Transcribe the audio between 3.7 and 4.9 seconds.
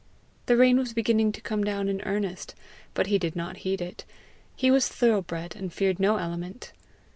it; he was